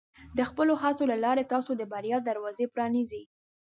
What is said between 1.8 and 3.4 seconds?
بریا دروازه پرانیزئ.